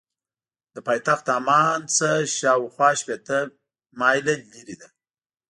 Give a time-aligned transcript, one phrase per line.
[0.73, 3.37] له پایتخت عمان نه شاخوا شپېته
[3.99, 4.87] مایله لرې ده.